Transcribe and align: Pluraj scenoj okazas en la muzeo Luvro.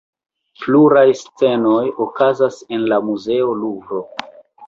Pluraj 0.61 1.03
scenoj 1.19 1.83
okazas 2.07 2.57
en 2.77 2.87
la 2.93 2.99
muzeo 3.11 3.53
Luvro. 3.61 4.01